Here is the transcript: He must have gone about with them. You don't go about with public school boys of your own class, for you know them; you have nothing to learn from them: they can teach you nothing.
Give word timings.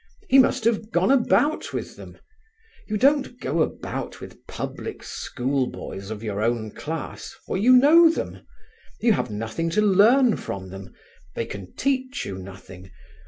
He 0.31 0.39
must 0.39 0.63
have 0.63 0.89
gone 0.89 1.11
about 1.11 1.73
with 1.73 1.95
them. 1.95 2.17
You 2.87 2.97
don't 2.97 3.39
go 3.39 3.61
about 3.61 4.19
with 4.19 4.47
public 4.47 5.03
school 5.03 5.67
boys 5.69 6.09
of 6.09 6.23
your 6.23 6.41
own 6.41 6.71
class, 6.71 7.35
for 7.45 7.55
you 7.55 7.73
know 7.75 8.09
them; 8.09 8.39
you 8.99 9.13
have 9.13 9.29
nothing 9.29 9.69
to 9.69 9.81
learn 9.83 10.37
from 10.37 10.69
them: 10.69 10.91
they 11.35 11.45
can 11.45 11.75
teach 11.75 12.25
you 12.25 12.39
nothing. 12.39 12.89